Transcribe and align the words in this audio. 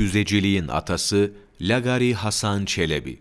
Füzeciliğin 0.00 0.68
atası 0.68 1.32
Lagari 1.60 2.14
Hasan 2.14 2.64
Çelebi 2.64 3.18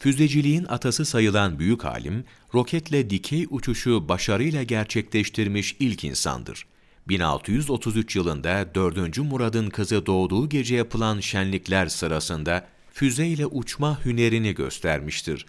Füzeciliğin 0.00 0.64
atası 0.64 1.04
sayılan 1.04 1.58
büyük 1.58 1.84
alim, 1.84 2.24
roketle 2.54 3.10
dikey 3.10 3.46
uçuşu 3.50 4.08
başarıyla 4.08 4.62
gerçekleştirmiş 4.62 5.76
ilk 5.80 6.04
insandır. 6.04 6.66
1633 7.08 8.16
yılında 8.16 8.74
4. 8.74 9.18
Murad'ın 9.18 9.70
kızı 9.70 10.06
doğduğu 10.06 10.48
gece 10.48 10.76
yapılan 10.76 11.20
şenlikler 11.20 11.86
sırasında 11.86 12.66
füzeyle 12.92 13.46
uçma 13.46 14.04
hünerini 14.04 14.54
göstermiştir. 14.54 15.46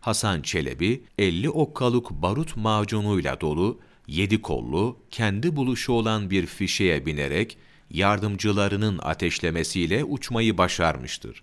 Hasan 0.00 0.42
Çelebi, 0.42 1.04
50 1.18 1.50
okkaluk 1.50 2.10
barut 2.10 2.56
macunuyla 2.56 3.40
dolu, 3.40 3.80
yedi 4.06 4.42
kollu, 4.42 4.98
kendi 5.10 5.56
buluşu 5.56 5.92
olan 5.92 6.30
bir 6.30 6.46
fişeye 6.46 7.06
binerek, 7.06 7.58
yardımcılarının 7.90 9.00
ateşlemesiyle 9.02 10.04
uçmayı 10.04 10.58
başarmıştır. 10.58 11.42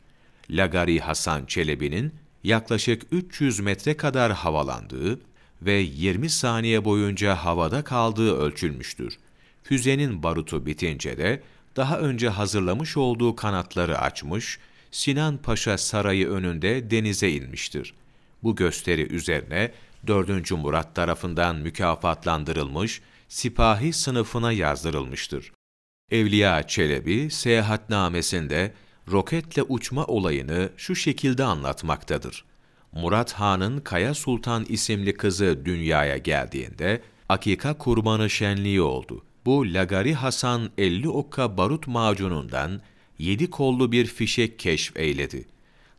Lagari 0.50 1.00
Hasan 1.00 1.46
Çelebi'nin 1.46 2.14
yaklaşık 2.44 3.04
300 3.12 3.60
metre 3.60 3.98
kadar 3.98 4.32
havalandığı 4.32 5.20
ve 5.62 5.74
20 5.74 6.30
saniye 6.30 6.86
boyunca 6.86 7.36
havada 7.36 7.84
kaldığı 7.84 8.38
ölçülmüştür. 8.38 9.18
Füzenin 9.64 10.24
barutu 10.24 10.66
bitince 10.66 11.18
de 11.18 11.44
daha 11.76 12.00
önce 12.00 12.30
hazırlamış 12.30 12.98
olduğu 12.98 13.36
kanatları 13.36 14.00
açmış, 14.00 14.60
Sinan 14.92 15.38
Paşa 15.38 15.78
Sarayı 15.78 16.30
önünde 16.30 16.92
denize 16.92 17.32
inmiştir. 17.32 17.94
Bu 18.44 18.56
gösteri 18.56 19.14
üzerine 19.14 19.72
4. 20.08 20.52
Murat 20.52 20.96
tarafından 20.96 21.56
mükafatlandırılmış, 21.56 23.02
sipahi 23.30 23.94
sınıfına 23.94 24.52
yazdırılmıştır. 24.52 25.52
Evliya 26.12 26.68
Çelebi 26.68 27.32
seyahatnamesinde 27.32 28.74
roketle 29.12 29.64
uçma 29.64 30.06
olayını 30.06 30.70
şu 30.78 30.96
şekilde 30.96 31.44
anlatmaktadır. 31.44 32.46
Murat 32.92 33.34
Han'ın 33.34 33.80
Kaya 33.80 34.14
Sultan 34.14 34.66
isimli 34.70 35.14
kızı 35.14 35.66
dünyaya 35.66 36.18
geldiğinde 36.18 37.02
akika 37.30 37.74
kurbanı 37.78 38.30
şenliği 38.30 38.82
oldu. 38.82 39.24
Bu 39.46 39.74
Lagari 39.74 40.14
Hasan 40.14 40.70
50 40.78 41.10
okka 41.10 41.58
barut 41.58 41.88
macunundan 41.88 42.82
yedi 43.20 43.50
kollu 43.50 43.92
bir 43.92 44.06
fişek 44.06 44.60
keşf 44.60 44.98
eyledi. 44.98 45.46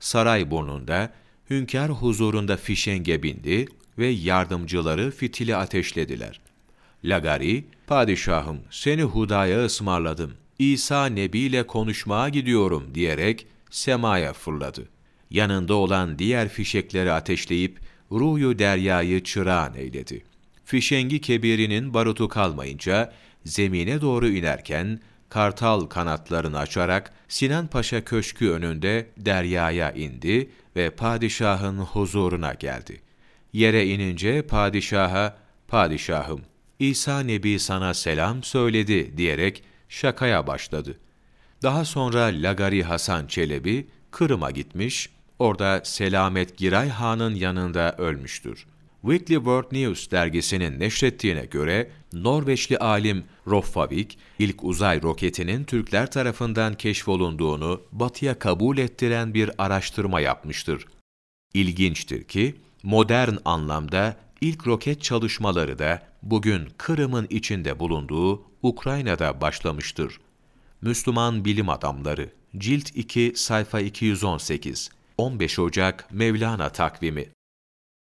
Saray 0.00 0.50
burnunda, 0.50 1.12
hünkâr 1.50 1.90
huzurunda 1.90 2.56
fişenge 2.56 3.22
bindi 3.22 3.66
ve 3.98 4.06
yardımcıları 4.06 5.10
fitili 5.10 5.56
ateşlediler. 5.56 6.40
Lagari, 7.04 7.64
padişahım 7.86 8.58
seni 8.70 9.02
hudaya 9.02 9.64
ısmarladım, 9.64 10.32
İsa 10.58 11.06
Nebi 11.06 11.38
ile 11.38 11.66
konuşmaya 11.66 12.28
gidiyorum 12.28 12.90
diyerek 12.94 13.46
semaya 13.70 14.32
fırladı. 14.32 14.88
Yanında 15.30 15.74
olan 15.74 16.18
diğer 16.18 16.48
fişekleri 16.48 17.12
ateşleyip 17.12 17.78
ruyu 18.12 18.58
deryayı 18.58 19.24
çırağan 19.24 19.74
eyledi. 19.74 20.24
Fişengi 20.64 21.20
kebirinin 21.20 21.94
barutu 21.94 22.28
kalmayınca 22.28 23.12
zemine 23.44 24.00
doğru 24.00 24.28
inerken 24.28 25.00
kartal 25.28 25.80
kanatlarını 25.80 26.58
açarak 26.58 27.12
Sinan 27.28 27.66
Paşa 27.66 28.04
Köşkü 28.04 28.50
önünde 28.50 29.06
deryaya 29.16 29.92
indi 29.92 30.50
ve 30.76 30.90
padişahın 30.90 31.78
huzuruna 31.78 32.54
geldi. 32.54 33.00
Yere 33.52 33.86
inince 33.86 34.42
padişaha, 34.42 35.36
padişahım, 35.68 36.40
İsa 36.78 37.20
Nebi 37.20 37.58
sana 37.58 37.94
selam 37.94 38.42
söyledi 38.42 39.16
diyerek 39.16 39.62
şakaya 39.88 40.46
başladı. 40.46 40.98
Daha 41.62 41.84
sonra 41.84 42.22
Lagari 42.24 42.82
Hasan 42.82 43.26
Çelebi 43.26 43.88
Kırım'a 44.10 44.50
gitmiş, 44.50 45.10
orada 45.38 45.80
Selamet 45.84 46.58
Giray 46.58 46.88
Han'ın 46.88 47.34
yanında 47.34 47.96
ölmüştür. 47.98 48.66
Weekly 49.02 49.34
World 49.34 49.72
News 49.72 50.10
dergisinin 50.10 50.80
neşrettiğine 50.80 51.44
göre 51.44 51.90
Norveçli 52.12 52.78
alim 52.78 53.24
Roffavik 53.46 54.18
ilk 54.38 54.64
uzay 54.64 55.02
roketinin 55.02 55.64
Türkler 55.64 56.10
tarafından 56.10 56.74
keşfolunduğunu 56.74 57.82
batıya 57.92 58.38
kabul 58.38 58.78
ettiren 58.78 59.34
bir 59.34 59.50
araştırma 59.58 60.20
yapmıştır. 60.20 60.86
İlginçtir 61.54 62.24
ki 62.24 62.54
modern 62.82 63.34
anlamda 63.44 64.16
ilk 64.40 64.66
roket 64.66 65.02
çalışmaları 65.02 65.78
da 65.78 66.02
bugün 66.22 66.68
Kırım'ın 66.78 67.26
içinde 67.30 67.78
bulunduğu 67.78 68.44
Ukrayna'da 68.62 69.40
başlamıştır. 69.40 70.20
Müslüman 70.82 71.44
Bilim 71.44 71.68
Adamları 71.68 72.30
Cilt 72.58 72.96
2 72.96 73.32
sayfa 73.36 73.80
218 73.80 74.90
15 75.18 75.58
Ocak 75.58 76.12
Mevlana 76.12 76.68
takvimi 76.68 77.37